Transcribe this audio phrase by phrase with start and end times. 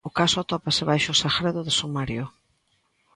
[0.07, 2.23] O caso atópase baixo segredo de sumario.